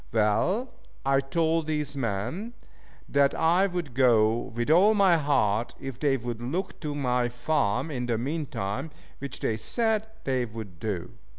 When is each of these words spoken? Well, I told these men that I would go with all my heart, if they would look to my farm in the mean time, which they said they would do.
Well, 0.11 0.73
I 1.05 1.19
told 1.19 1.67
these 1.67 1.95
men 1.95 2.53
that 3.07 3.35
I 3.35 3.67
would 3.67 3.93
go 3.93 4.35
with 4.55 4.71
all 4.71 4.95
my 4.95 5.15
heart, 5.17 5.75
if 5.79 5.99
they 5.99 6.17
would 6.17 6.41
look 6.41 6.79
to 6.79 6.95
my 6.95 7.29
farm 7.29 7.91
in 7.91 8.07
the 8.07 8.17
mean 8.17 8.47
time, 8.47 8.89
which 9.19 9.41
they 9.41 9.57
said 9.57 10.07
they 10.23 10.43
would 10.45 10.79
do. 10.79 11.11